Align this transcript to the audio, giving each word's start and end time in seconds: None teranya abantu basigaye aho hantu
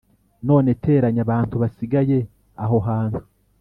None 0.47 0.69
teranya 0.83 1.21
abantu 1.27 1.55
basigaye 1.63 2.17
aho 2.63 2.77
hantu 2.87 3.19